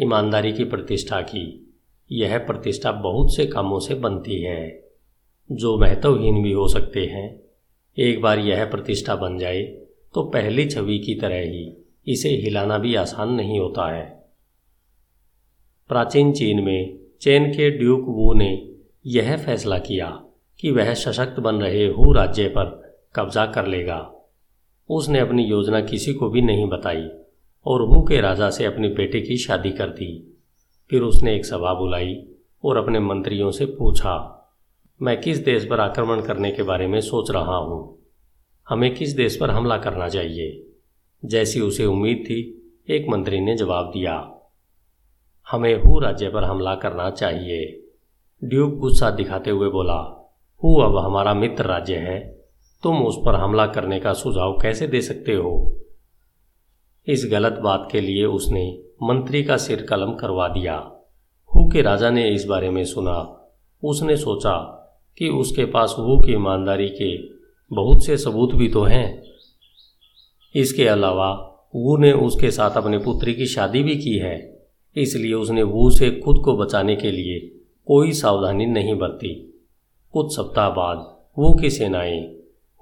ईमानदारी 0.00 0.52
की 0.52 0.64
प्रतिष्ठा 0.64 1.20
की। 1.20 1.74
यह 2.12 2.38
प्रतिष्ठा 2.38 2.92
बहुत 2.92 3.34
से 3.34 3.46
कामों 3.46 3.80
से 3.80 3.94
बनती 3.94 4.40
है। 4.42 4.90
जो 5.52 5.78
महत्वहीन 5.78 6.42
भी 6.42 6.52
हो 6.52 6.68
सकते 6.68 7.06
हैं। 7.06 7.40
एक 7.98 8.20
बार 8.20 8.38
यह 8.38 8.64
प्रतिष्ठा 8.64 9.16
बन 9.16 9.38
जाए 9.38 9.62
तो 10.14 10.22
पहली 10.22 10.66
छवि 10.66 10.98
की 10.98 11.14
तरह 11.14 11.40
ही 11.40 11.76
इसे 12.06 12.28
हिलाना 12.28 12.78
भी 12.78 12.94
आसान 12.94 13.32
नहीं 13.32 13.60
होता 13.60 13.92
है। 13.92 14.30
प्राचीन 15.88 16.32
चीन 16.32 16.64
में 16.64 16.98
चैन 17.20 17.50
के 17.50 17.70
ड्यूक 17.70 18.04
वू 18.08 18.32
ने 18.32 18.68
यह 19.06 19.36
फैसला 19.36 19.78
किया 19.78 20.24
कि 20.60 20.70
वह 20.70 20.94
सशक्त 20.94 21.40
बन 21.40 21.54
रहे 21.54 21.86
हु 21.86 22.12
राज्य 22.12 22.48
पर 22.48 22.98
कब्जा 23.14 23.46
कर 23.46 23.66
लेगा। 23.66 24.12
उसने 24.90 25.18
अपनी 25.18 25.44
योजना 25.44 25.80
किसी 25.80 26.14
को 26.14 26.30
भी 26.30 26.40
नहीं 26.40 26.68
बताई 26.68 27.08
और 27.66 27.82
हु 27.82 28.02
के 28.02 28.20
राजा 28.20 28.50
से 28.50 28.64
अपने 28.64 28.88
बेटे 28.88 29.20
की 29.20 29.36
शादी 29.36 29.70
कर 29.70 29.88
दी। 29.88 30.36
फिर 30.90 31.02
उसने 31.02 31.34
एक 31.36 31.46
सभा 31.46 31.74
बुलाई 31.74 32.28
और 32.64 32.76
अपने 32.76 33.00
मंत्रियों 33.00 33.50
से 33.50 33.64
पूछा, 33.64 34.32
मैं 35.02 35.20
किस 35.20 35.38
देश 35.38 35.66
पर 35.66 35.80
आक्रमण 35.80 36.20
करने 36.20 36.50
के 36.50 36.62
बारे 36.62 36.86
में 36.86 37.00
सोच 37.00 37.30
रहा 37.30 37.56
हूँ? 37.56 37.98
हमें 38.68 38.94
किस 38.94 39.12
देश 39.12 39.36
पर 39.36 39.50
हमला 39.50 39.78
करना 39.78 40.08
चाहिए? 40.08 40.66
जैसी 41.24 41.60
उसे 41.60 41.84
उम्मीद 41.84 42.16
थी, 42.16 42.38
एक 42.90 43.06
मंत्री 43.08 43.40
ने 43.40 43.56
जवाब 43.56 43.86
दिया, 43.86 44.32
हमें 45.50 45.82
हु 45.82 45.98
राज्य 45.98 46.28
पर 46.28 46.44
हमला 46.44 46.74
करना 46.74 47.10
चाहिए? 47.10 47.82
ड्यूक 48.44 48.74
गुस्सा 48.74 49.10
दिखाते 49.10 49.50
हुए 49.50 49.68
बोला, 49.68 50.28
हु 50.64 50.76
अब 50.76 50.96
हमारा 50.96 51.34
मित्र 51.34 51.64
राज्य 51.64 51.96
है? 51.96 52.35
तुम 52.82 53.06
उस 53.06 53.16
पर 53.26 53.34
हमला 53.34 53.66
करने 53.66 54.00
का 54.00 54.12
सुझाव 54.12 54.58
कैसे 54.62 54.86
दे 54.86 55.00
सकते 55.00 55.34
हो? 55.34 55.80
इस 57.06 57.28
गलत 57.30 57.52
बात 57.52 57.88
के 57.92 58.00
लिए 58.00 58.24
उसने 58.24 58.78
मंत्री 59.02 59.44
का 59.44 59.56
सिर 59.56 59.82
कलम 59.82 60.12
करवा 60.12 60.48
दिया। 60.48 60.92
हु 61.54 61.70
के 61.70 61.82
राजा 61.82 62.10
ने 62.10 62.34
इस 62.34 62.44
बारे 62.44 62.70
में 62.70 62.84
सुना। 62.84 63.48
उसने 63.84 64.16
सोचा 64.16 64.56
कि 65.18 65.28
उसके 65.28 65.64
पास 65.64 65.96
हु 65.98 66.18
की 66.18 66.32
ईमानदारी 66.32 66.88
के 66.88 67.18
बहुत 67.76 68.04
से 68.04 68.16
सबूत 68.16 68.54
भी 68.54 68.68
तो 68.68 68.82
हैं। 68.82 69.22
इसके 70.54 70.88
अलावा 70.88 71.30
वू 71.74 71.96
ने 71.96 72.12
उसके 72.12 72.50
साथ 72.50 72.70
अपनी 72.70 72.98
पुत्री 72.98 73.34
की 73.34 73.46
शादी 73.46 73.82
भी 73.82 73.96
की 73.96 74.18
है। 74.18 74.66
इसलिए 74.96 75.34
उसने 75.34 75.62
वू 75.62 75.90
से 75.90 76.10
खुद 76.10 76.38
को 76.44 76.56
बचाने 76.56 76.96
के 76.96 77.10
लिए 77.10 77.40
कोई 77.86 78.12
सावधानी 78.12 78.66
नहीं 78.66 78.98
बरती। 78.98 79.64
कुछ 80.12 80.36
सप्ताह 80.36 80.70
बाद 80.70 81.16
वू 81.38 81.52
की 81.52 81.70
सेनाएँ 81.70 82.35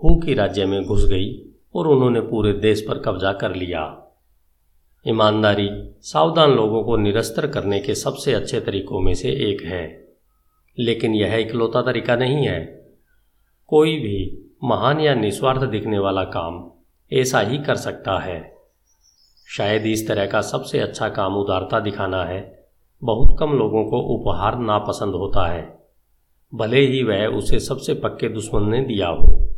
हु 0.04 0.16
की 0.16 0.34
राज्य 0.34 0.66
में 0.66 0.84
घुस 0.84 1.06
गई 1.06 1.54
और 1.75 1.88
उन्होंने 1.88 2.20
पूरे 2.20 2.52
देश 2.52 2.80
पर 2.80 2.99
कब्जा 2.99 3.32
कर 3.32 3.54
लिया। 3.54 4.12
ईमानदारी, 5.08 5.68
सावधान 6.00 6.50
लोगों 6.50 6.84
को 6.84 6.96
निरस्तर 6.96 7.46
करने 7.46 7.80
के 7.80 7.94
सबसे 7.94 8.32
अच्छे 8.32 8.61
तरीकों 8.61 9.00
में 9.00 9.14
से 9.14 9.28
एक 9.28 9.62
है। 9.62 10.14
लेकिन 10.78 11.14
यह 11.14 11.34
इकलौता 11.34 11.82
तरीका 11.82 12.16
नहीं 12.16 12.46
है। 12.46 12.92
कोई 13.66 13.96
भी 13.96 14.50
महान 14.64 15.00
या 15.00 15.14
निस्वार्थ 15.14 15.62
दिखने 15.62 15.99
वाला 15.99 16.25
काम 16.25 16.70
ऐसा 17.12 17.40
ही 17.40 17.58
कर 17.58 17.75
सकता 17.75 18.18
है। 18.18 18.56
शायद 19.49 19.87
इस 19.87 20.08
तरह 20.08 20.26
का 20.26 20.40
सबसे 20.40 20.78
अच्छा 20.78 21.08
काम 21.08 21.37
उदारता 21.37 21.80
दिखाना 21.80 22.25
है। 22.25 22.68
बहुत 23.02 23.37
कम 23.38 23.52
लोगों 23.52 23.84
को 23.84 24.00
उपहार 24.00 24.58
नापसंद 24.58 25.14
होता 25.14 25.46
है। 25.46 25.87
भले 26.54 26.80
ही 26.80 27.02
वह 27.02 27.26
उसे 27.26 27.58
सबसे 27.58 27.94
पक्के 27.94 28.28
दुश्मन 28.28 28.70
ने 28.70 28.80
दिया 28.80 29.08
हो। 29.08 29.54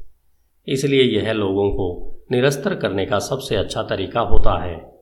इसलिए 0.68 1.02
यह 1.02 1.32
लोगों 1.32 1.70
को 1.70 2.16
निरस्तर 2.32 2.74
करने 2.74 3.06
का 3.06 3.18
सबसे 3.18 3.56
अच्छा 3.56 3.82
तरीका 3.82 4.20
होता 4.20 4.64
है। 4.64 4.94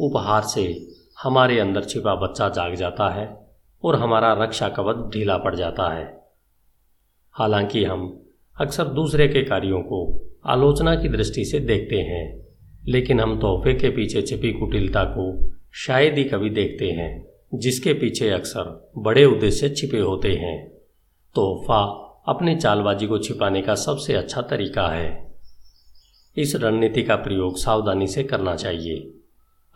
उपहार 0.00 0.42
से 0.42 0.86
हमारे 1.22 1.58
अंदर 1.60 1.84
छिपा 1.84 2.14
बच्चा 2.14 2.48
जाग 2.48 2.74
जाता 2.74 3.08
है 3.08 3.46
और 3.84 3.94
हमारा 3.94 4.32
रक्षा 4.32 4.68
कवच 4.68 5.14
ढीला 5.14 5.36
पड़ 5.38 5.54
जाता 5.54 5.94
है। 5.94 6.24
हालाँकि 7.30 7.84
हम 7.84 8.26
अक्सर 8.60 8.84
दूसरे 8.84 9.28
के 9.28 9.42
कार्यों 9.42 9.80
को 9.80 10.26
आलोचना 10.46 10.94
की 10.94 11.08
दृष्टि 11.08 11.44
से 11.44 11.60
देखते 11.60 11.96
हैं, 11.96 12.46
लेकिन 12.86 13.20
हम 13.20 13.40
तोहफे 13.40 13.74
के 13.74 13.88
पीछे 13.88 14.22
छिपी 14.22 14.52
कुटिलता 14.52 15.04
को 15.04 15.52
शायद 15.72 16.18
ही 16.18 16.24
कभी 16.24 16.50
देखते 16.50 16.90
हैं, 16.90 17.26
जिसके 17.54 17.92
पीछे 17.92 18.30
अक्सर 18.30 18.92
बड़े 18.98 19.24
उद्देश्य 19.24 19.68
छिपे 19.68 19.98
होते 19.98 20.28
हैं। 20.28 20.68
तोहफा 21.34 22.03
अपनी 22.26 22.56
चालबाजी 22.56 23.06
को 23.06 23.18
छिपाने 23.18 23.62
का 23.62 23.74
सबसे 23.74 24.14
अच्छा 24.14 24.42
तरीका 24.42 24.88
है। 24.88 25.34
इस 26.36 26.56
रणनीति 26.56 27.02
का 27.02 27.16
प्रयोग 27.16 27.56
सावधानी 27.56 28.06
से 28.06 28.24
करना 28.24 28.56
चाहिए। 28.56 29.14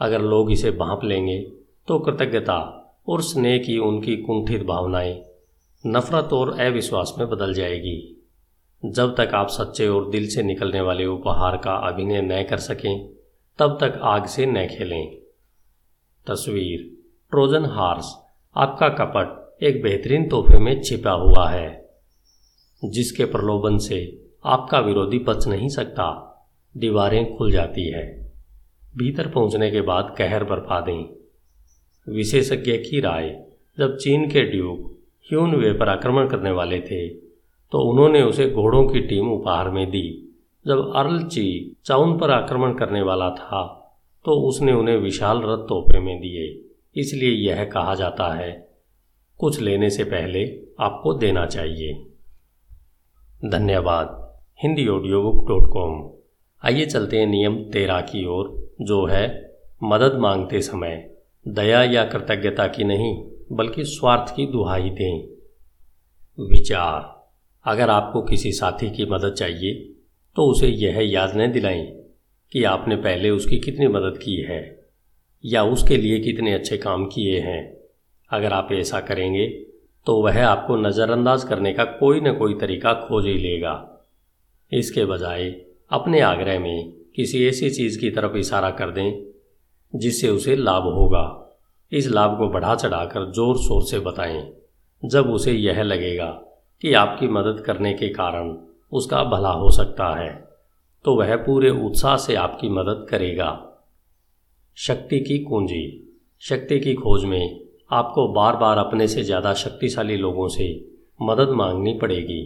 अगर 0.00 0.21
लोग 0.21 0.52
इसे 0.52 0.71
भांप 0.71 1.05
लेंगे 1.05 1.38
तो 1.88 1.99
कृतज्ञता 1.99 2.59
और 3.09 3.23
स्नेह 3.23 3.59
की 3.59 3.78
उनकी 3.78 4.17
कुंठित 4.17 4.64
भावनाएँ 4.64 5.25
नफरत 5.87 6.33
और 6.33 6.61
अविश्वास 6.61 7.14
में 7.19 7.28
बदल 7.31 7.55
जाएगी। 7.55 8.26
जब 8.85 9.14
तक 9.17 9.31
आप 9.35 9.49
सच्चे 9.49 9.88
और 9.88 10.11
दिल 10.11 10.28
से 10.28 10.43
निकलने 10.43 10.81
वाले 10.81 11.07
उपहार 11.07 11.57
का 11.57 11.73
अभिनय 11.73 12.23
न 12.23 12.43
कर 12.43 12.57
सकें, 12.57 13.09
तब 13.59 13.78
तक 13.81 14.00
आग 14.02 14.26
से 14.26 14.47
न 14.47 14.67
खेलें। 14.67 15.17
तस्वीर, 16.26 16.97
ट्रोजन 17.31 17.64
हार्स, 17.64 18.14
आपका 18.57 18.88
कपट 18.88 19.62
एक 19.62 19.83
बेहतरीन 19.83 20.28
तोहफे 20.28 20.59
में 20.59 20.83
छिपा 20.83 21.11
हुआ 21.11 21.49
है। 21.49 21.88
जिसके 22.82 23.25
प्रलोभन 23.25 23.78
से 23.78 24.00
आपका 24.44 24.78
विरोधी 24.78 25.18
बच 25.18 25.47
नहीं 25.49 25.68
सकता, 25.68 26.06
दीवारें 26.75 27.37
खुल 27.37 27.50
जाती 27.50 27.88
है। 27.90 28.06
भीतर 28.97 29.28
पहुँचने 29.28 29.70
के 29.70 29.80
बाद 29.80 30.14
कहर 30.18 30.44
बरपा 30.44 30.80
दें। 30.80 31.04
विशेषज्ञ 32.06 32.76
की 32.80 33.00
राय, 33.00 33.28
जब 33.78 33.97
चीन 33.97 34.28
के 34.30 34.42
ड्यूक 34.42 34.94
ह्यून 35.26 35.54
वे 35.54 35.73
पर 35.73 35.88
आक्रमण 35.88 36.28
करने 36.28 36.50
वाले 36.50 36.80
थे 36.80 37.08
तो 37.08 37.80
उन्होंने 37.80 38.23
उसे 38.23 38.49
घोड़ों 38.50 38.85
की 38.88 39.00
टीम 39.00 39.30
उपहार 39.32 39.70
में 39.70 39.87
दी। 39.90 40.08
जब 40.66 40.92
अर्ल 40.97 41.23
ची 41.25 41.76
चाउन 41.85 42.18
पर 42.18 42.30
आक्रमण 42.30 42.75
करने 42.75 43.02
वाला 43.02 43.30
था 43.30 43.62
तो 44.25 44.32
उसने 44.40 44.73
उन्हें 44.73 44.97
विशाल 44.97 45.42
रथ 45.42 45.58
तोहफे 45.58 45.99
में 45.99 46.18
दिए। 46.20 46.47
इसलिए 46.97 47.30
यह 47.30 47.64
कहा 47.64 47.94
जाता 47.94 48.32
है, 48.35 48.68
कुछ 49.40 49.61
लेने 49.61 49.90
से 49.90 50.04
पहले 50.04 50.44
आपको 50.80 51.12
देना 51.14 51.44
चाहिए। 51.47 51.92
धन्यवाद। 53.45 54.38
Hindi 54.62 54.87
audio 54.88 55.23
book 55.23 55.49
dot 55.49 55.68
com 55.73 56.11
आइए 56.64 56.87
चलते 56.87 57.18
हैं 57.18 57.26
नियम 57.26 57.57
तेरह 57.64 58.00
की 58.00 58.25
ओर, 58.26 58.75
जो 58.80 59.04
है, 59.07 59.54
मदद 59.83 60.16
मांगते 60.18 60.61
समय। 60.61 61.11
दया 61.49 61.83
या 61.83 62.04
कृतज्ञता 62.04 62.66
की 62.66 62.85
नहीं, 62.85 63.23
बल्कि 63.52 63.85
स्वार्थ 63.85 64.35
की 64.37 64.47
दुहाई 64.47 64.90
दें। 64.90 65.21
विचार। 66.38 67.28
अगर 67.64 67.90
आपको 67.90 68.23
किसी 68.23 68.52
साथी 68.52 68.90
की 68.90 69.04
मदद 69.04 69.33
चाहिए 69.33 69.75
तो 70.37 70.47
उसे 70.47 70.68
यह 70.68 71.11
याद 71.12 71.37
न 71.37 71.50
दिलाएँ 71.52 71.87
कि 72.52 72.64
आपने 72.64 72.97
पहले 72.97 73.30
उसकी 73.30 73.59
कितनी 73.59 73.88
मदद 73.88 74.18
की 74.18 74.37
है, 74.37 74.88
या 75.45 75.64
उसके 75.64 75.97
लिए 75.97 76.21
कितने 76.21 76.52
अच्छे 76.52 76.76
काम 76.76 77.07
किए 77.07 77.40
हैं। 77.40 77.76
अगर 78.30 78.52
आप 78.52 78.68
ऐसा 78.73 79.00
करेंगे 79.00 79.47
तो 80.07 80.21
वह 80.23 80.45
आपको 80.47 80.76
नज़रअंदाज 80.78 81.45
करने 81.45 81.73
का 81.73 81.85
कोई 81.85 82.21
न 82.21 82.33
कोई 82.35 82.55
तरीका 82.55 82.93
खोज 83.00 83.26
ही 83.26 83.35
लेगा। 83.35 83.75
इसके 84.73 85.05
बजाय, 85.05 85.49
अपने 85.90 86.21
आग्रह 86.21 86.59
में 86.61 86.93
किसी 87.17 87.47
ऐसी 87.47 87.71
चीज़ 87.71 87.99
की 88.00 88.11
तरफ़ 88.11 88.37
इशारा 88.37 88.71
कर 88.73 88.90
दें, 88.90 89.23
जिससे 89.93 90.28
उसे 90.31 90.57
लाभ 90.57 90.83
होगा। 90.85 91.25
इस 91.93 92.09
लाभ 92.09 92.37
को 92.38 92.49
बढ़ा 92.49 92.75
चढ़ाकर 92.75 93.31
ज़ोर 93.33 93.59
शोर 93.59 93.83
से 93.83 93.99
बताएँ, 94.00 94.43
जब 95.02 95.31
उसे 95.31 95.52
यह 95.52 95.83
लगेगा 95.83 96.31
कि 96.83 96.93
आपकी 96.95 97.28
मदद 97.28 97.62
करने 97.67 97.93
के 97.93 98.09
कारण 98.11 98.57
उसका 98.93 99.23
भला 99.26 99.50
हो 99.50 99.71
सकता 99.71 100.14
है 100.17 100.31
तो 101.05 101.14
वह 101.14 101.35
पूरे 101.37 101.71
उत्साह 101.71 102.17
से 102.17 102.35
आपकी 102.37 102.69
मदद 102.71 103.07
करेगा। 103.11 103.50
शक्ति 104.76 105.21
की 105.21 105.38
कुंजी, 105.40 105.85
शक्ति 106.43 106.78
की 106.81 106.95
खोज 106.95 107.25
में 107.25 107.67
आपको 107.90 108.26
बार 108.28 108.57
बार 108.57 108.78
अपने 108.78 109.07
से 109.09 109.23
ज़्यादा 109.23 109.52
शक्तिशाली 109.54 110.16
लोगों 110.16 110.49
से 110.49 110.64
मदद 111.21 111.49
मांगनी 111.49 111.92
पड़ेगी। 111.92 112.42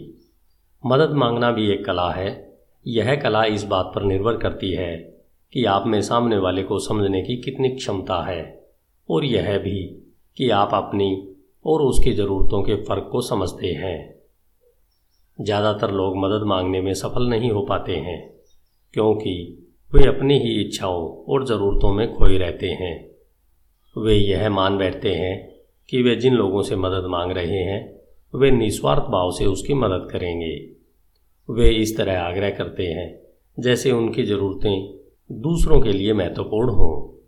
मदद 0.83 1.11
मांगना 1.13 1.51
भी 1.51 1.69
एक 1.71 1.85
कला 1.85 2.09
है। 2.11 2.29
यह 2.85 3.15
कला 3.15 3.43
इस 3.45 3.63
बात 3.63 3.91
पर 3.95 4.03
निर्भर 4.03 4.37
करती 4.37 4.71
है 4.71 4.95
कि 5.53 5.65
आप 5.65 5.87
में 5.87 6.01
सामने 6.01 6.37
वाले 6.37 6.63
को 6.63 6.79
समझने 6.79 7.21
की 7.21 7.35
कितनी 7.41 7.69
क्षमता 7.69 8.21
है 8.25 8.41
और 9.09 9.25
यह 9.25 9.57
भी 9.57 9.83
कि 10.37 10.49
आप 10.51 10.73
अपनी 10.73 11.11
और 11.65 11.81
उसकी 11.81 12.13
ज़रूरतों 12.13 12.61
के 12.63 12.75
फ़र्क 12.83 13.09
को 13.11 13.21
समझते 13.21 13.71
हैं। 13.73 13.97
ज़्यादातर 15.39 15.91
लोग 15.91 16.17
मदद 16.17 16.45
मांगने 16.47 16.81
में 16.81 16.93
सफल 16.93 17.29
नहीं 17.29 17.51
हो 17.51 17.61
पाते 17.61 17.95
हैं, 17.97 18.19
क्योंकि 18.93 19.35
वे 19.91 20.07
अपनी 20.07 20.39
ही 20.39 20.59
इच्छाओं 20.61 21.07
और 21.25 21.45
ज़रूरतों 21.45 21.93
में 21.93 22.13
खोए 22.13 22.37
रहते 22.37 22.67
हैं। 22.71 23.12
वे 23.97 24.15
यह 24.15 24.49
मान 24.49 24.77
बैठते 24.77 25.13
हैं 25.13 25.55
कि 25.89 26.01
वे 26.01 26.15
जिन 26.15 26.33
लोगों 26.33 26.63
से 26.63 26.75
मदद 26.75 27.03
मांग 27.05 27.31
रहे 27.31 27.57
हैं, 27.57 27.99
वे 28.35 28.51
निस्वार्थ 28.51 29.03
भाव 29.03 29.31
से 29.31 29.45
उसकी 29.45 29.73
मदद 29.73 30.07
करेंगे। 30.11 30.69
वे 31.49 31.69
इस 31.69 31.97
तरह 31.97 32.19
आग्रह 32.19 32.49
करते 32.49 32.87
हैं, 32.87 33.19
जैसे 33.59 33.91
उनकी 33.91 34.23
ज़रूरतें 34.23 34.99
दूसरों 35.31 35.81
के 35.81 35.91
लिए 35.91 36.13
महत्वपूर्ण 36.13 36.69
हों, 36.69 37.23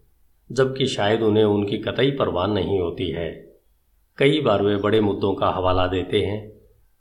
जबकि 0.52 0.86
शायद 0.86 1.22
उन्हें 1.22 1.44
उनकी 1.44 1.78
कतई 1.78 2.12
परवाह 2.12 2.48
नहीं 2.48 2.80
होती 2.80 3.10
है। 3.10 3.56
कई 4.18 4.42
बार 4.42 4.64
वे 4.64 4.76
बड़े 4.76 5.02
मुद्दों 5.02 5.34
का 5.34 5.50
हवाला 5.50 5.88
देते 5.88 6.22
हैं, 6.22 6.52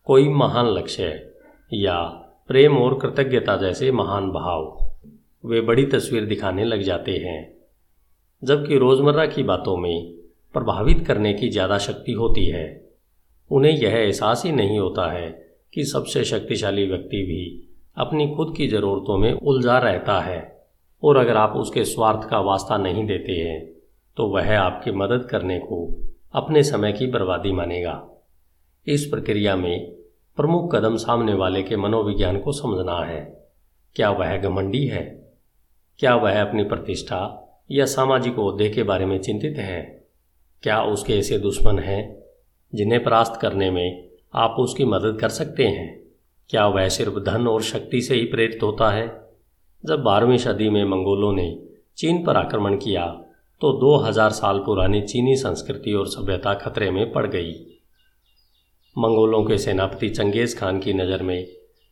कोई 0.05 0.29
महान 0.29 0.67
लक्ष्य 0.67 1.31
या 1.75 2.03
प्रेम 2.49 2.79
और 2.79 2.99
कृतज्ञता 2.99 3.57
जैसे 3.57 3.93
महान 3.93 4.31
भाव। 4.31 4.91
वे 5.45 5.61
बड़ी 5.61 5.87
तस्वीर 5.87 6.25
दिखाने 6.25 6.65
लग 6.65 6.81
जाते 6.83 7.13
हैं। 7.13 7.54
जबकि 8.45 8.79
रोज़मर्रा 8.79 9.27
की 9.27 9.43
बातों 9.43 9.77
में 9.77 10.13
प्रभावित 10.55 11.07
करने 11.07 11.33
की 11.35 11.49
ज़्यादा 11.49 11.79
शक्ति 11.79 12.13
होती 12.13 12.47
है। 12.47 12.65
उन्हें 13.51 13.73
यह 13.73 13.97
एहसास 13.97 14.43
ही 14.45 14.53
नहीं 14.53 14.79
होता 14.79 15.11
है 15.13 15.29
कि 15.73 15.85
सबसे 15.85 16.25
शक्तिशाली 16.25 16.87
व्यक्ति 16.87 17.23
भी 17.23 17.45
अपनी 17.97 18.27
खुद 18.29 18.55
की 18.57 18.67
ज़रूरतों 18.69 19.19
में 19.19 19.33
उलझा 19.33 19.79
रहता 19.79 20.19
है 20.21 20.41
और 21.03 21.17
अगर 21.17 21.37
आप 21.37 21.53
उसके 21.57 21.85
स्वार्थ 21.85 22.29
का 22.29 22.41
वास्ता 22.41 22.77
नहीं 22.77 23.05
देते 23.07 23.33
हैं 23.33 23.61
तो 24.17 24.27
वह 24.27 24.59
आपकी 24.59 24.91
मदद 24.91 25.27
करने 25.31 25.59
को 25.59 25.79
अपने 26.35 26.63
समय 26.63 26.93
की 26.93 27.07
बर्बादी 27.07 27.53
मानेगा। 27.53 28.03
इस 28.87 29.05
प्रक्रिया 29.07 29.57
में 29.57 29.91
प्रमुख 30.39 30.75
कदम 30.75 30.97
सामने 30.97 31.35
वाले 31.35 31.63
के 31.63 31.77
मनोविज्ञान 31.77 32.39
को 32.39 32.53
समझना 32.53 32.99
है। 33.05 33.21
क्या 33.97 34.11
वह 34.11 34.37
घमंडी 34.37 34.85
है? 34.87 35.03
क्या 35.99 36.15
वह 36.17 36.41
अपनी 36.43 36.65
प्रतिष्ठा 36.65 37.44
या 37.71 37.85
सामाजिक 37.87 38.39
ओहदे 38.39 38.69
के 38.69 38.83
बारे 38.83 39.07
में 39.07 39.19
चिंतित 39.19 39.59
हैं? 39.59 40.05
क्या 40.63 40.83
उसके 40.83 41.13
ऐसे 41.13 41.39
दुश्मन 41.39 41.79
हैं 41.79 42.03
जिन्हें 42.73 43.03
परास्त 43.05 43.39
करने 43.41 43.71
में 43.71 44.09
आप 44.35 44.57
उसकी 44.59 44.85
मदद 44.85 45.19
कर 45.21 45.29
सकते 45.29 45.67
हैं? 45.67 46.03
क्या 46.51 46.67
वह 46.67 46.89
सिर्फ़ 46.89 47.19
धन 47.21 47.47
और 47.49 47.63
शक्ति 47.63 48.01
से 48.03 48.15
ही 48.15 48.25
प्रेरित 48.25 48.63
होता 48.63 48.91
है? 48.91 49.07
जब 49.85 50.03
बारहवीं 50.03 50.39
सदी 50.39 50.69
में 50.69 50.85
मंगोलों 50.85 51.33
ने 51.33 51.47
चीन 51.97 52.25
पर 52.25 52.37
आक्रमण 52.37 52.77
किया 52.77 53.07
तो 53.61 53.73
2000 53.73 54.31
साल 54.31 54.59
पुरानी 54.59 55.01
चीनी 55.03 55.37
संस्कृति 55.37 55.93
और 55.93 56.07
सभ्यता 56.07 56.55
खतरे 56.55 56.91
में 56.91 57.13
पड़ 57.13 57.27
गई। 57.27 57.53
मंगोलों 58.97 59.45
के 59.45 59.59
सेनापति 59.59 60.09
चंगेज 60.09 60.59
खान 60.59 60.81
की 60.81 60.93
नज़र 60.93 61.23
में 61.23 61.47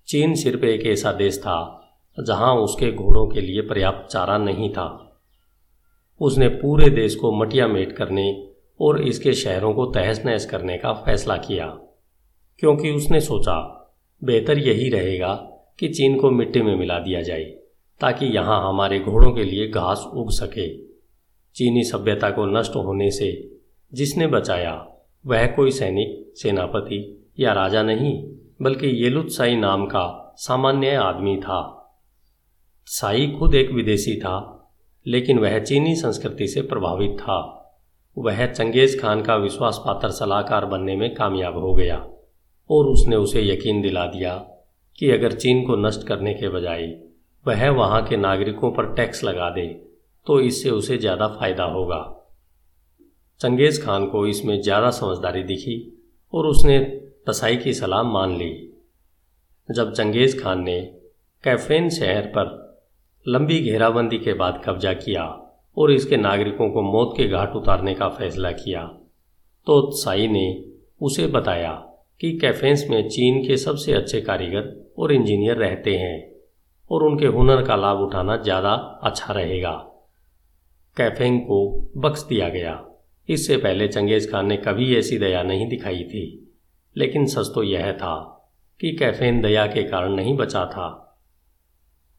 चीन 0.08 0.34
सिर्फ़ 0.34 0.64
एक 0.64 0.86
ऐसा 0.86 1.12
देश 1.12 1.38
था, 1.38 1.58
जहाँ 2.18 2.54
उसके 2.54 2.92
घोड़ों 2.92 3.26
के 3.26 3.40
लिए 3.40 3.62
पर्याप्त 3.62 4.12
चारा 4.12 4.38
नहीं 4.38 4.70
था। 4.70 5.11
उसने 6.20 6.48
पूरे 6.48 6.88
देश 6.90 7.14
को 7.14 7.32
मटिया 7.32 7.68
मेट 7.68 7.92
करने 7.92 8.48
और 8.80 9.02
इसके 9.02 9.32
शहरों 9.32 9.74
को 9.74 9.86
तहस 9.86 10.24
नहस 10.26 10.46
करने 10.46 10.78
का 10.78 10.92
फैसला 10.92 11.36
किया। 11.36 11.66
क्योंकि 12.58 12.90
उसने 12.90 13.20
सोचा, 13.20 13.78
बेहतर 14.24 14.58
यही 14.58 14.90
रहेगा 14.90 15.34
कि 15.78 15.88
चीन 15.88 16.20
को 16.20 16.30
मिट्टी 16.30 16.62
में 16.62 16.76
मिला 16.76 16.98
दिया 16.98 17.22
जाए, 17.22 17.44
ताकि 18.00 18.26
यहाँ 18.26 18.68
हमारे 18.68 19.00
घोड़ों 19.00 19.32
के 19.32 19.44
लिए 19.44 19.68
घास 19.68 20.10
उग 20.14 20.30
सके। 20.30 20.76
चीनी 21.54 21.84
सभ्यता 21.84 22.30
को 22.30 22.46
नष्ट 22.46 22.76
होने 22.76 23.10
से 23.10 23.60
जिसने 23.94 24.26
बचाया, 24.26 24.88
वह 25.26 25.46
कोई 25.46 25.70
सैनिक, 25.70 26.32
सेनापति 26.36 27.30
या 27.40 27.52
राजा 27.52 27.82
नहीं, 27.82 28.30
बल्कि 28.62 28.86
येलुत्साई 28.86 29.56
नाम 29.56 29.86
का 29.86 30.34
सामान्य 30.36 30.94
आदमी 30.94 31.36
था। 31.36 31.78
साई 32.86 33.36
खुद 33.38 33.54
एक 33.54 33.70
विदेशी 33.70 34.16
था 34.16 34.58
लेकिन 35.06 35.38
वह 35.38 35.58
चीनी 35.58 35.94
संस्कृति 35.96 36.48
से 36.48 36.62
प्रभावित 36.62 37.16
था। 37.20 37.38
वह 38.16 38.44
चंगेज 38.46 39.00
खान 39.00 39.22
का 39.22 39.36
विश्वास 39.36 39.80
पात्र 39.86 40.10
सलाहकार 40.10 40.64
बनने 40.66 40.96
में 40.96 41.14
कामयाब 41.14 41.56
हो 41.56 41.72
गया 41.74 41.96
और 42.70 42.86
उसने 42.86 43.16
उसे 43.16 43.42
यकीन 43.42 43.80
दिला 43.82 44.06
दिया 44.06 44.34
कि 44.98 45.10
अगर 45.10 45.32
चीन 45.34 45.64
को 45.66 45.76
नष्ट 45.78 46.06
करने 46.06 46.34
के 46.34 46.48
बजाय 46.48 46.86
वह 47.46 47.68
वहाँ 47.70 48.02
के 48.06 48.16
नागरिकों 48.16 48.70
पर 48.72 48.92
टैक्स 48.94 49.24
लगा 49.24 49.50
दे 49.50 49.66
तो 50.26 50.40
इससे 50.40 50.70
उसे 50.70 50.98
ज़्यादा 50.98 51.26
फ़ायदा 51.28 51.64
होगा। 51.64 52.00
चंगेज 53.40 53.82
खान 53.84 54.06
को 54.06 54.26
इसमें 54.26 54.60
ज़्यादा 54.62 54.90
समझदारी 54.90 55.42
दिखी 55.42 55.76
और 56.32 56.46
उसने 56.46 56.78
तसाई 57.26 57.56
की 57.56 57.72
सलाह 57.74 58.02
मान 58.02 58.36
ली। 58.38 58.50
जब 59.68 59.92
चंगेज 59.92 60.42
खान 60.42 60.62
ने 60.62 60.80
कैफेन 61.44 61.88
शहर 61.90 62.26
पर 62.26 62.61
लंबी 63.26 63.58
घेराबंदी 63.60 64.18
के 64.18 64.32
बाद 64.34 64.60
कब्जा 64.64 64.92
किया 64.94 65.24
और 65.76 65.90
इसके 65.92 66.16
नागरिकों 66.16 66.68
को 66.70 66.82
मौत 66.82 67.14
के 67.16 67.26
घाट 67.28 67.54
उतारने 67.56 67.94
का 67.94 68.08
फैसला 68.08 68.50
किया। 68.52 68.82
तो 69.66 69.90
साई 69.96 70.26
ने 70.28 70.46
उसे 71.00 71.26
बताया 71.26 71.72
कि 72.20 72.32
कैफेंस 72.38 72.84
में 72.90 73.08
चीन 73.08 73.40
के 73.46 73.56
सबसे 73.56 73.92
अच्छे 73.92 74.20
कारीगर 74.20 74.92
और 74.98 75.12
इंजीनियर 75.12 75.56
रहते 75.56 75.96
हैं 75.96 76.18
और 76.90 77.02
उनके 77.02 77.26
हुनर 77.26 77.62
का 77.66 77.76
लाभ 77.76 77.98
उठाना 77.98 78.36
ज़्यादा 78.38 78.72
अच्छा 79.02 79.32
रहेगा। 79.32 79.72
कैफेंग 80.96 81.40
को 81.40 81.60
बख्श 81.96 82.24
दिया 82.28 82.48
गया। 82.48 82.78
इससे 83.28 83.56
पहले 83.56 83.88
चंगेज 83.88 84.30
खान 84.30 84.46
ने 84.46 84.56
कभी 84.56 84.94
ऐसी 84.96 85.18
दया 85.18 85.42
नहीं 85.42 85.68
दिखाई 85.68 86.02
थी, 86.04 86.24
लेकिन 86.96 87.26
सच 87.26 87.52
तो 87.54 87.62
यह 87.62 87.92
था 87.92 88.14
कि 88.80 88.92
कैफेन 88.96 89.40
दया 89.40 89.66
के 89.66 89.82
कारण 89.82 90.14
नहीं 90.14 90.36
बचा 90.36 90.64
था। 90.66 91.01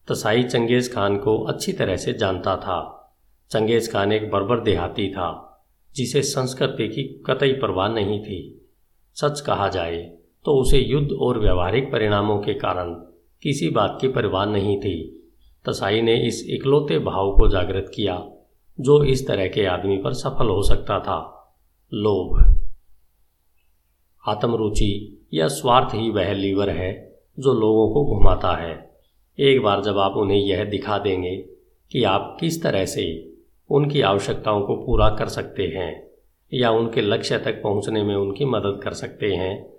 तसाई 0.08 0.44
चंगेज 0.44 0.94
खान 0.94 1.18
को 1.18 1.38
अच्छी 1.44 1.74
तरह 1.74 1.96
से 1.96 2.14
जानता 2.14 2.56
था। 2.56 3.10
चंगेज 3.52 3.92
खान 3.94 4.12
एक 4.12 4.30
बर्बर 4.32 4.60
देहाती 4.60 5.10
था, 5.12 5.30
जिसे 5.96 6.22
संस्कृति 6.22 6.88
की 6.88 7.04
कतई 7.04 7.52
परवाह 7.54 7.88
नहीं 7.88 8.20
थी। 8.24 8.70
सच 9.16 9.42
कहा 9.42 9.68
जाए 9.68 10.18
तो 10.46 10.56
उसे 10.56 10.80
युद्ध 10.80 11.12
और 11.12 11.40
व्यवहारिक 11.40 11.92
परिणामों 11.92 12.38
के 12.40 12.54
कारण 12.54 12.94
किसी 13.44 13.70
बात 13.70 13.98
की 14.02 14.08
परवाह 14.08 14.46
नहीं 14.46 14.80
थी। 14.82 15.20
तसाई 15.66 16.02
ने 16.02 16.16
इस 16.28 16.46
इकलौते 16.50 17.00
भाव 17.00 17.36
को 17.38 17.48
जागृत 17.48 17.92
किया, 17.96 18.26
जो 18.80 19.04
इस 19.04 19.28
तरह 19.28 19.48
के 19.48 19.66
आदमी 19.66 19.98
पर 19.98 20.14
सफल 20.14 20.48
हो 20.48 20.62
सकता 20.64 21.00
था। 21.00 21.20
लोभ। 21.94 22.60
आत्मरुचि 24.28 25.28
या 25.34 25.48
स्वार्थ 25.48 25.94
ही 25.96 26.10
वह 26.10 26.34
लीवर 26.34 26.70
है, 26.70 27.20
जो 27.40 27.54
लोगों 27.54 27.94
को 27.94 28.06
घुमाता 28.16 28.56
है। 28.56 28.93
एक 29.40 29.62
बार 29.62 29.82
जब 29.82 29.98
आप 29.98 30.14
उन्हें 30.18 30.38
यह 30.38 30.64
दिखा 30.64 30.98
देंगे 30.98 31.36
कि 31.92 32.04
आप 32.04 32.38
किस 32.40 32.64
तरह 32.64 32.86
से 32.86 33.34
उनकी 33.70 34.02
आवश्यकताओं 34.02 34.62
को 34.62 34.76
पूरा 34.76 35.10
कर 35.10 35.28
सकते 35.28 35.64
हैं 35.64 36.08
या 36.54 36.72
उनके 36.72 37.02
लक्ष्य 37.02 37.38
तक 37.38 37.62
पहुँचने 37.64 38.04
में 38.04 38.16
उनकी 38.16 38.46
मदद 38.46 38.80
कर 38.84 38.94
सकते 38.94 39.36
हैं 39.36 39.74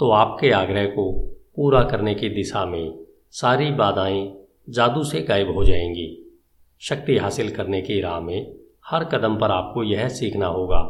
तो 0.00 0.10
आपके 0.10 0.50
आग्रह 0.50 0.86
को 0.86 1.12
पूरा 1.56 1.82
करने 1.82 2.14
की 2.14 2.28
दिशा 2.28 2.66
में 2.66 2.98
सारी 3.30 3.70
बाधाएँ 3.70 4.34
जादू 4.70 5.04
से 5.04 5.20
गायब 5.20 5.54
हो 5.54 5.64
जाएँगी। 5.64 6.36
शक्ति 6.80 7.16
हासिल 7.16 7.50
करने 7.50 7.82
की 7.82 8.00
राह 8.00 8.20
में 8.20 8.54
हर 8.86 9.04
कदम 9.04 9.36
पर 9.36 9.50
आपको 9.50 9.82
यह 9.82 10.08
सीखना 10.08 10.46
होगा 10.46 10.80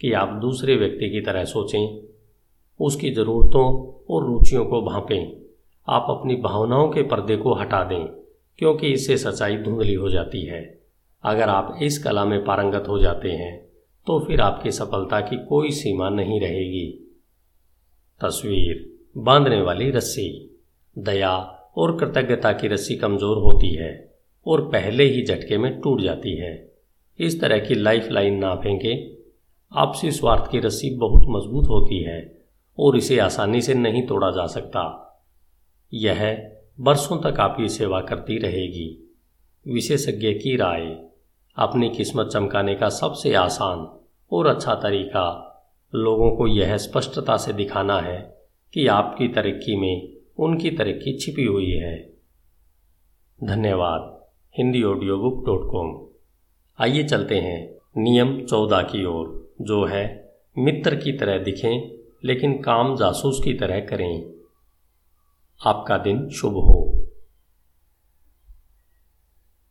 कि 0.00 0.12
आप 0.12 0.28
दूसरे 0.28 0.76
व्यक्ति 0.76 1.10
की 1.10 1.20
तरह 1.20 1.44
सोचें, 1.44 2.02
उसकी 2.80 3.10
ज़रूरतों 3.10 3.98
और 4.14 4.26
रुचियों 4.26 4.64
को 4.66 4.82
भांपें। 4.82 5.41
आप 5.88 6.06
अपनी 6.10 6.34
भावनाओं 6.36 6.88
के 6.88 7.02
पर्दे 7.02 7.36
को 7.36 7.54
हटा 7.54 7.82
दें, 7.84 8.06
क्योंकि 8.58 8.92
इससे 8.92 9.16
सच्चाई 9.18 9.56
धुंधली 9.56 9.94
हो 9.94 10.10
जाती 10.10 10.44
है। 10.44 10.62
अगर 11.24 11.48
आप 11.48 11.78
इस 11.82 12.02
कला 12.04 12.24
में 12.24 12.44
पारंगत 12.44 12.88
हो 12.88 12.98
जाते 12.98 13.30
हैं 13.30 13.60
तो 14.06 14.18
फिर 14.20 14.40
आपकी 14.40 14.70
सफलता 14.70 15.20
की 15.20 15.36
कोई 15.46 15.70
सीमा 15.72 16.08
नहीं 16.10 16.40
रहेगी। 16.40 16.86
तस्वीर, 18.20 18.88
बांधने 19.16 19.60
वाली 19.62 19.90
रस्सी। 19.90 20.28
दया 20.96 21.36
और 21.76 21.96
कृतज्ञता 21.98 22.52
की 22.52 22.68
रस्सी 22.68 22.96
कमज़ोर 22.96 23.38
होती 23.38 23.72
है 23.74 23.92
और 24.46 24.60
पहले 24.68 25.04
ही 25.04 25.24
झटके 25.24 25.58
में 25.58 25.70
टूट 25.80 26.00
जाती 26.00 26.36
है। 26.36 26.52
इस 27.18 27.40
तरह 27.40 27.58
की 27.58 27.74
लाइफ 27.74 28.08
लाइन 28.10 28.38
ना 28.38 28.54
फेंके। 28.54 28.94
आपसी 29.72 30.10
स्वार्थ 30.10 30.50
की 30.50 30.60
रस्सी 30.60 30.94
बहुत 30.96 31.26
मज़बूत 31.28 31.68
होती 31.68 32.02
है 32.04 32.20
और 32.78 32.96
इसे 32.96 33.18
आसानी 33.20 33.60
से 33.60 33.74
नहीं 33.74 34.06
तोड़ा 34.06 34.30
जा 34.30 34.46
सकता। 34.48 34.82
यह 35.94 36.50
बरसों 36.80 37.18
तक 37.18 37.40
आपकी 37.40 37.68
सेवा 37.68 38.00
करती 38.00 38.38
रहेगी। 38.38 39.16
विशेषज्ञ 39.68 40.32
की 40.32 40.56
राय, 40.56 41.04
अपनी 41.56 41.90
किस्मत 41.90 42.26
चमकाने 42.26 42.74
का 42.74 42.88
सबसे 42.88 43.34
आसान 43.34 44.00
और 44.32 44.46
अच्छा 44.46 44.74
तरीका, 44.74 45.48
लोगों 45.94 46.36
को 46.36 46.46
यह 46.46 46.76
स्पष्टता 46.76 47.36
से 47.36 47.52
दिखाना 47.52 48.00
है 48.00 48.36
कि 48.74 48.86
आपकी 48.86 49.28
तरक्की 49.28 49.76
में 49.76 50.12
उनकी 50.38 50.70
तरक्की 50.70 51.18
छिपी 51.18 51.44
हुई 51.44 51.70
है। 51.70 52.12
धन्यवाद। 53.44 54.26
Hindi 54.58 54.82
audio 54.82 55.16
book 55.18 55.46
dot 55.46 55.70
com. 55.70 56.06
आइए 56.78 57.02
चलते 57.02 57.34
हैं 57.34 57.74
नियम 57.96 58.46
चौदह 58.46 58.82
की 58.82 59.04
ओर, 59.04 59.54
जो 59.60 59.84
है 59.84 60.34
मित्र 60.58 60.96
की 60.96 61.12
तरह 61.12 61.38
दिखें, 61.38 61.98
लेकिन 62.24 62.62
काम 62.62 62.96
जासूस 62.96 63.40
की 63.44 63.54
तरह 63.54 63.80
करें। 63.80 64.41
आपका 65.66 65.98
दिन 65.98 66.28
शुभ 66.28 66.52
हो। 66.52 67.01